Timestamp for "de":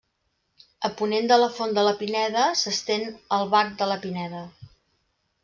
1.31-1.37, 1.79-1.83, 3.83-3.91